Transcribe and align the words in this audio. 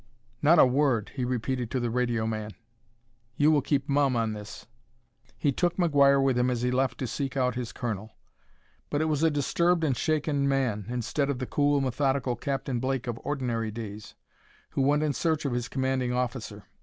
"Not 0.41 0.57
a 0.57 0.65
word!" 0.65 1.11
he 1.13 1.23
repeated 1.23 1.69
to 1.69 1.79
the 1.79 1.91
radio 1.91 2.25
man. 2.25 2.53
"You 3.35 3.51
will 3.51 3.61
keep 3.61 3.87
mum 3.87 4.15
on 4.15 4.33
this." 4.33 4.65
He 5.37 5.51
took 5.51 5.77
McGuire 5.77 6.19
with 6.23 6.39
him 6.39 6.49
as 6.49 6.63
he 6.63 6.71
left 6.71 6.97
to 6.97 7.05
seek 7.05 7.37
out 7.37 7.53
his 7.53 7.71
colonel. 7.71 8.17
But 8.89 9.01
it 9.01 9.05
was 9.05 9.21
a 9.21 9.29
disturbed 9.29 9.83
and 9.83 9.95
shaken 9.95 10.49
man, 10.49 10.85
instead 10.89 11.29
of 11.29 11.37
the 11.37 11.45
cool, 11.45 11.81
methodical 11.81 12.35
Captain 12.35 12.79
Blake 12.79 13.05
of 13.05 13.19
ordinary 13.23 13.69
days, 13.69 14.15
who 14.71 14.81
went 14.81 15.03
in 15.03 15.13
search 15.13 15.45
of 15.45 15.53
his 15.53 15.69
commanding 15.69 16.11
officer. 16.13 16.63